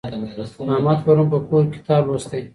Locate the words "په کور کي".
1.33-1.69